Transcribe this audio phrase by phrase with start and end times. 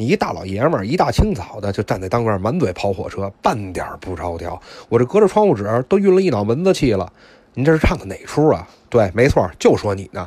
[0.00, 4.58] 你一大老爷们儿，一大清早的就站在当院，满嘴跑火车，半点不着调。
[4.88, 7.12] 我这隔着窗户纸都晕了一脑门子气了。
[7.52, 8.66] 您这是唱的哪出啊？
[8.88, 10.26] 对，没错，就说你呢。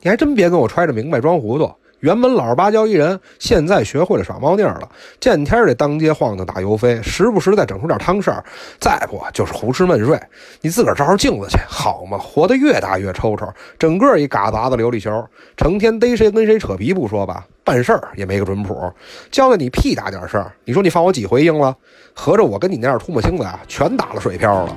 [0.00, 1.70] 你还真别跟我揣着明白装糊涂。
[2.02, 4.88] 原本老实巴交一人，现在学会了耍猫腻儿了，
[5.20, 8.44] 见天儿得当街晃荡打油飞，时不时再整出点汤事儿，
[8.80, 10.20] 再不就是胡吃闷睡。
[10.62, 12.18] 你自个儿照照镜子去，好吗？
[12.18, 13.46] 活得越大越抽抽，
[13.78, 15.24] 整个一嘎杂子琉璃球，
[15.56, 18.92] 成天逮谁跟谁扯皮不说吧，办事儿也没个准谱，
[19.30, 21.76] 交代你屁大点事儿，你说你放我几回鹰了？
[22.14, 24.76] 合着我跟你那点秃沫星子啊，全打了水漂了。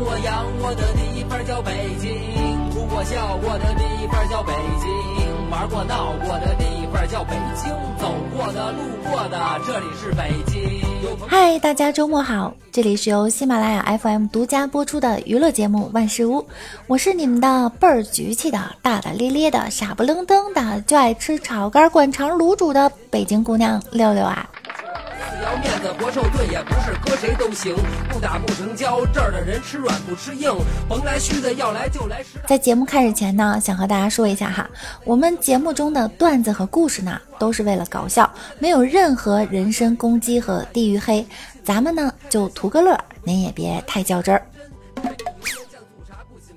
[0.00, 3.90] 我养我的地方叫北京，哭过笑过的地。
[4.30, 10.70] 叫北京，玩过闹过的地方叫北京，走过的路过的这里是北京。
[11.26, 16.40] 嗨，大家周末好，这里是由喜马拉雅 FM 独家播出的娱乐节目《万事屋》，
[16.86, 24.48] 我是你们的倍儿局气的、大大咧咧的、傻不愣登的，就爱吃炒肝、灌肠、卤煮的北京姑娘六六啊。
[25.42, 27.74] 要面子活受罪也不是搁谁都行，
[28.10, 30.54] 不打不成交，这儿的人吃软不吃硬，
[30.88, 32.38] 甭来虚的，要来就来实。
[32.46, 34.68] 在节目开始前呢，想和大家说一下哈，
[35.04, 41.26] 我们节目中的段子和故事呢，都是为了搞笑，没有任何人身攻击和地域黑，
[41.64, 44.42] 咱们呢就图个乐，您也别太较真儿。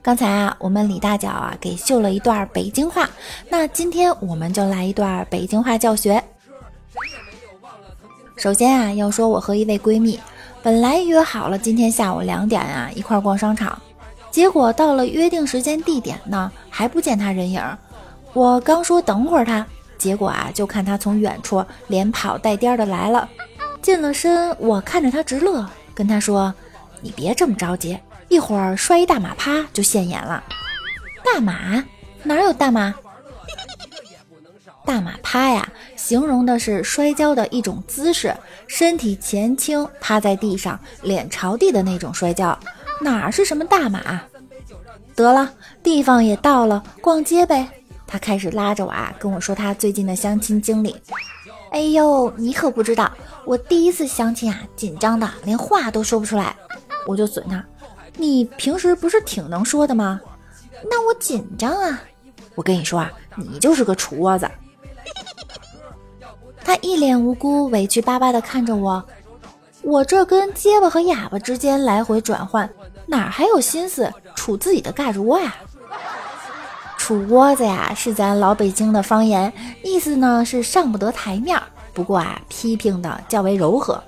[0.01, 3.09] 刚才啊，我们李大脚啊给秀了一段北京话，
[3.49, 6.21] 那今天我们就来一段北京话教学。
[8.43, 10.19] 首先啊，要说我和一位闺蜜，
[10.61, 13.81] 本来约好了今天下午两点啊一块逛商场，
[14.31, 17.63] 结果到了约定时间地点呢，还不见她人影。
[18.33, 19.65] 我刚说等会儿她，
[19.97, 23.29] 结果啊就看她从远处连跑带颠的来了，
[23.81, 26.53] 近了身，我看着她直乐，跟她说
[26.99, 30.43] ：“你别这么着急，一会儿摔一大马趴就现眼了。”
[31.23, 31.81] 大马
[32.23, 32.93] 哪有大马？
[34.85, 38.35] 大马趴呀，形容的是摔跤的一种姿势，
[38.67, 42.57] 身体前倾，趴在地上，脸朝地的那种摔跤，
[43.01, 44.21] 哪是什么大马？
[45.15, 45.51] 得了，
[45.81, 47.67] 地方也到了，逛街呗。
[48.05, 50.95] 他开始拉着我啊，跟我说他最近的相亲经历。
[51.71, 53.11] 哎呦，你可不知道，
[53.45, 56.55] 我第一次相亲啊，紧张的连话都说不出来。
[57.07, 57.63] 我就损他，
[58.17, 60.19] 你平时不是挺能说的吗？
[60.89, 62.01] 那我紧张啊。
[62.55, 64.49] 我跟你说啊，你就是个厨窝子。
[66.63, 69.03] 他一脸无辜、委屈巴巴地看着我，
[69.81, 72.69] 我这跟结巴和哑巴之间来回转换，
[73.05, 75.55] 哪还有心思杵自己的盖窝呀？
[76.97, 79.51] 杵窝子呀，是咱老北京的方言，
[79.83, 81.61] 意思呢是上不得台面。
[81.93, 84.01] 不过啊，批评的较为柔和。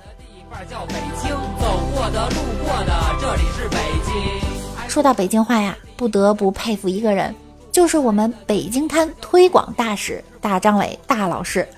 [4.88, 7.34] 说到北京话呀，不得不佩服一个人，
[7.70, 11.68] 就是我们北京滩推广大使大张伟大老师。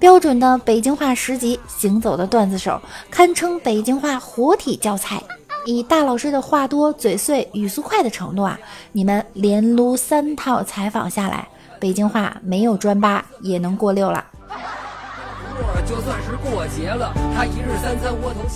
[0.00, 2.80] 标准的北京话十级行走的段子手，
[3.10, 5.22] 堪称北京话活体教材。
[5.66, 8.58] 以大老师的话多、嘴碎、语速快的程度啊，
[8.92, 11.46] 你们连撸三套采访下来，
[11.78, 14.24] 北京话没有专八也能过六了。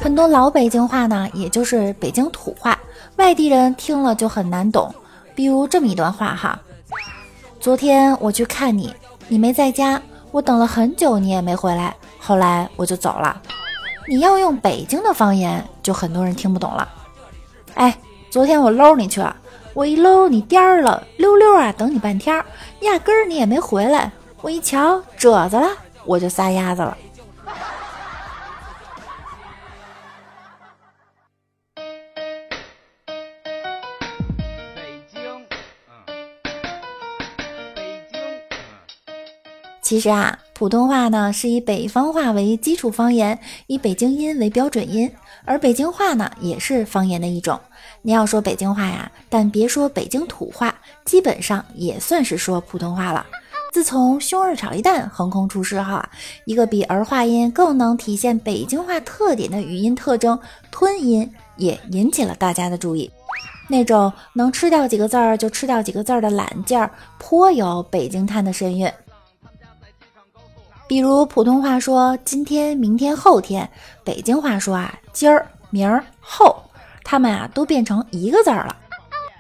[0.01, 2.79] 很多老北京话呢，也就是北京土话，
[3.17, 4.93] 外地人听了就很难懂。
[5.35, 6.59] 比如这么一段话哈：
[7.61, 8.95] 昨天我去看你，
[9.29, 10.01] 你没在家。
[10.35, 13.41] 我等了很久，你也没回来，后来我就走了。
[14.09, 16.89] 你要用北京的方言，就很多人听不懂了。
[17.75, 17.97] 哎，
[18.31, 19.37] 昨天我搂你去了，
[19.75, 22.45] 我一搂你颠儿了，溜溜啊，等你半天，
[22.81, 24.11] 压根儿你也没回来。
[24.41, 25.69] 我一瞧褶子了，
[26.05, 26.99] 我就撒丫子了。
[39.85, 45.09] 其实啊，普通话呢是以北方话为基础方言，以北京音为标准音，
[45.45, 47.61] 而北京话呢也是方言的一种。
[48.01, 50.75] 你要说北京话呀，但别说北京土话，
[51.05, 53.27] 基本上也算是说普通话了。
[53.75, 56.09] 自从“胸二炒鸡蛋”横空出世后啊，
[56.47, 60.39] 一个比儿化音更能体现北京话特点的语音特征——
[60.73, 63.11] 吞音，也引起了大家的注意。
[63.69, 68.91] 那种能吃掉几个字儿就吃掉几个字儿的懒劲儿，颇有北京滩的神韵。
[70.87, 73.69] 比如普通话说今天、明天、后天，
[74.05, 76.63] 北京话说啊今儿、明儿、后，
[77.03, 78.77] 他们啊都变成一个字儿了。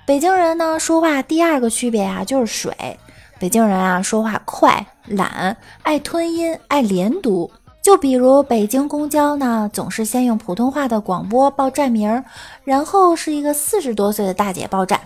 [0.07, 2.99] 北京人呢说话第二个区别啊就是水，
[3.39, 7.51] 北京人啊说话快、懒、爱吞音、爱连读。
[7.83, 12.25] 就比如北京公交呢，总是先用普通话的广播报站名，
[12.65, 14.99] 然后是一个四十多岁的大姐报站。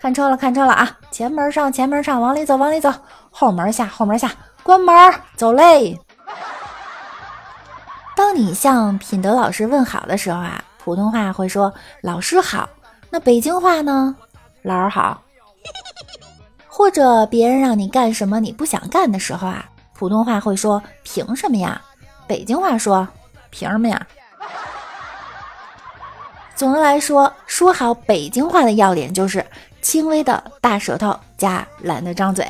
[0.00, 0.98] 看车了，看车了啊！
[1.10, 2.92] 前门上，前门上，往里走，往里走。
[3.32, 4.30] 后门下，后门下，
[4.62, 4.94] 关门，
[5.36, 5.98] 走嘞。
[8.14, 12.68] 当你向品德老师问好的时候啊，普通话会说老师好。
[13.10, 14.14] 那北京话呢？
[14.62, 15.20] 老儿好。
[16.68, 19.64] 或者别人让你干什么你不想干的时候啊，
[19.94, 21.80] 普通话会说凭什么呀？
[22.26, 23.06] 北京话说
[23.50, 24.06] 凭什么呀？
[26.54, 29.44] 总的来说，说好北京话的要点就是
[29.80, 32.46] 轻微的大舌头加懒得张嘴。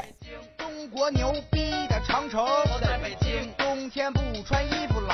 [0.93, 5.09] 中国牛逼的长城我在北京，冬天不穿衣服冷。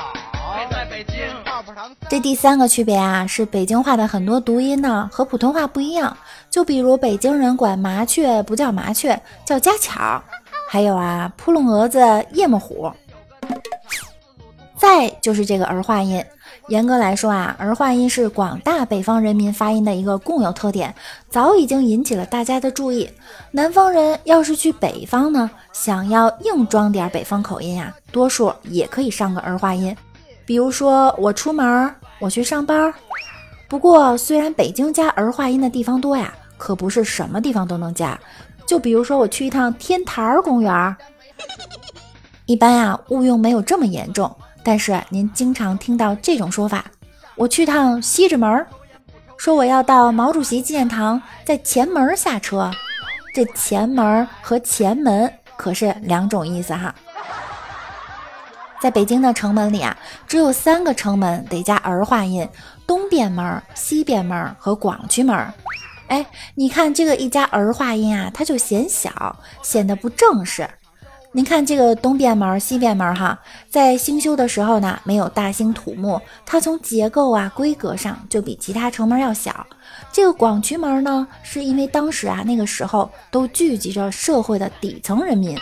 [0.69, 1.15] 在北京，
[1.45, 6.17] 泡泡糖这第三个区别啊，是北京话的很多读音呢和普通话不一样。
[6.49, 10.21] 就比如北京人管麻雀不叫麻雀，叫家巧。
[10.67, 12.91] 还有啊，扑棱蛾子夜幕虎。
[14.75, 16.21] 再就是这个儿化音。
[16.69, 20.93] 严格来说啊，儿化音是广大北方人民发音的一个共有特点，
[21.27, 23.09] 早已经引起了大家的注意。
[23.51, 29.95] 南方人要是去北方呢，想要硬装点北方口音呀，多数也可以上个儿化音。
[30.45, 32.93] 比如说我出门，我去上班。
[33.67, 38.17] 不过虽然北京加儿化音的地方多呀，可不是什么地方都能加。
[38.67, 40.95] 就比如说我去一趟天坛儿公园，
[42.45, 44.31] 一般呀误用没有这么严重。
[44.69, 46.85] 但是您经常听到这种说法
[47.35, 48.67] ：“我去趟西直门，
[49.35, 52.69] 说我要到毛主席纪念堂，在前门下车。”
[53.33, 56.93] 这前门和前门可是两种意思哈。
[58.79, 62.47] 在北京的城门里啊，只有三个城门得加儿化音：
[62.85, 65.35] 东便门、西便门和广渠门。
[66.09, 66.23] 哎，
[66.53, 70.69] 你看这个一加儿化音啊，它就显小，显得不正式。
[71.31, 73.39] 您看这个东便门、西便门，哈，
[73.69, 79.63] 在兴修的时候呢，没有大兴土木，它从结构啊、规格上就比其他城门要小。
[80.11, 85.55] 这个广渠门呢，是因为当时啊，那个时候都聚集着社会的底层人民，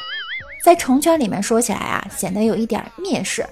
[0.64, 3.46] 在城圈里面说起来啊，显得有一点蔑视。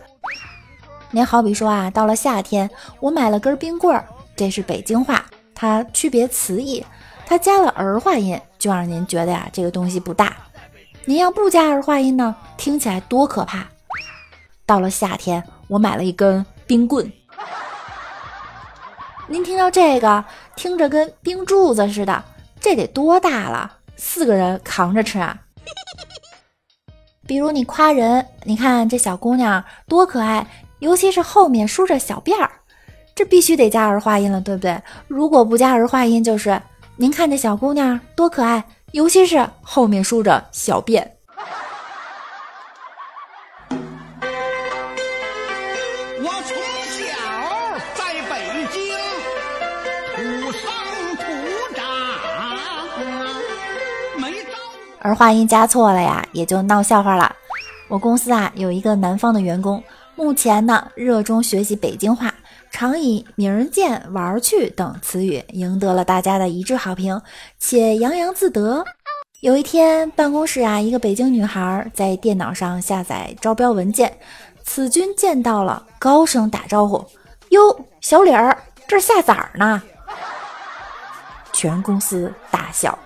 [1.12, 2.70] 您好比说啊，到了夏天，
[3.02, 4.06] 我买了根冰棍儿，
[4.38, 6.82] 这是北京话，它区别词义，
[7.26, 10.34] 它加了儿化音，就让您觉得呀，这个东西不大。
[11.07, 13.68] 您要不加儿化音呢，听起来多可怕！
[14.66, 17.12] 到了夏天，我买了一根冰棍。
[19.28, 20.25] 您听到这个，
[20.56, 22.24] 听着跟冰柱子似的，
[22.60, 23.72] 这得多大了？
[23.96, 25.38] 四个人扛着吃啊！
[27.28, 30.48] 比如你夸人，你看这小姑娘多可爱，
[30.80, 32.50] 尤其是后面梳着小辫儿，
[33.13, 34.81] 这必须得加儿化音了，对不对？
[35.08, 36.60] 如果不加儿化音，就是
[36.96, 38.63] 您看这小姑娘多可爱。
[38.96, 41.06] 尤其是后面梳着小辫。
[46.22, 46.56] 我从
[46.96, 47.04] 小
[47.94, 48.96] 在北京
[50.16, 50.62] 土生
[51.18, 51.24] 土
[51.76, 51.84] 长，
[54.18, 54.32] 没
[55.02, 57.36] 儿化音加错了呀，也就闹笑话了。
[57.90, 59.84] 我公司啊有一个南方的员工，
[60.16, 62.34] 目前呢热衷学习北京话，
[62.75, 67.22] 常以“名儿见”“玩儿去”等词语赢得了大家的一致好评，
[67.57, 68.83] 且洋洋自得。
[69.39, 74.18] 有一天，办公室啊，一个北京女孩在电脑上下载招标文件，
[74.66, 77.01] 此君见到了，高声打招呼
[77.51, 79.81] ：“哟，小李儿，这下崽儿呢？”
[81.54, 83.00] 全公司大笑。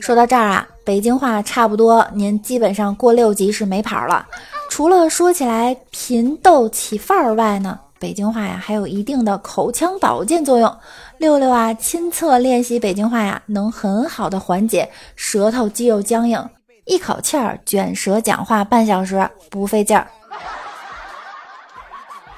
[0.00, 4.26] 说到这儿啊，北京话差不多，您基本上过六级是没跑了。
[4.68, 7.80] 除了说起来贫逗起范儿外呢。
[7.98, 10.76] 北京话呀，还有一定的口腔保健作用。
[11.16, 16.46] 六六啊，亲测练习北京话呀，能很好的缓解舌头肌肉僵硬，
[16.84, 20.06] 一口气儿卷舌讲话半小时不费劲儿。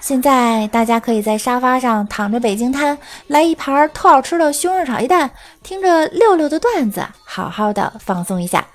[0.00, 5.30] 现在大家可以在沙发上躺着，北京摊来一盘特好吃的西红柿炒鸡蛋，
[5.62, 8.66] 听着六六的段子，好好的放松一下。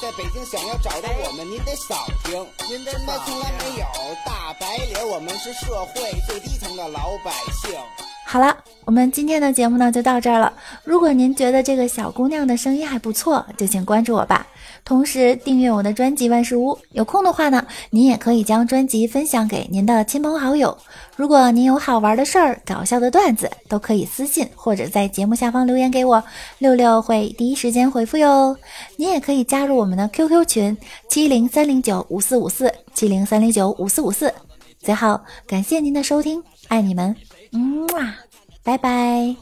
[0.00, 1.94] 在北京想要找到我们，您得扫
[2.24, 2.34] 听。
[2.68, 3.86] 您真的从来没有
[4.24, 7.30] 大白领，我们是社会最低层的老百
[7.62, 7.78] 姓。
[8.26, 10.52] 好了，我们今天的节目呢就到这儿了。
[10.84, 14.46] 如果您觉得这个小姑娘的声音还不错，就请关注我吧。
[14.84, 16.78] 同时订阅我的专辑万事屋。
[16.92, 20.76] 有空的话呢，您也可以将专辑分享给您的亲朋好友。
[21.16, 26.22] 如果您有好玩的事儿、搞笑的段子，都可以私信或者在节目下方留言给我，
[26.58, 28.56] 六六会第一时间回复哟。
[28.96, 30.76] 您也可以加入我们的 QQ 群
[31.08, 34.32] 七零三零九五四五四七零三零九五四五四。
[34.80, 37.16] 最后，感谢您的收听，爱你们。
[37.52, 38.14] 嗯哇，
[38.62, 39.34] 拜拜。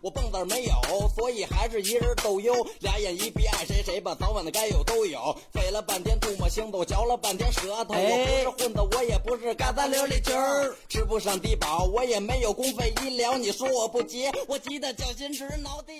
[0.00, 0.72] 我蹦子没有，
[1.16, 2.52] 所以还是一人斗优。
[2.80, 5.36] 俩眼一闭，爱谁谁吧，早晚的该有都有。
[5.52, 7.94] 费了半天唾沫星斗，嚼了半天舌头。
[7.94, 13.36] 我不是混子，我也不是嘎达琉璃球儿，吃不上低保，我也没有公费医疗。
[13.36, 15.92] 你说我不急，我急得脚心直挠地。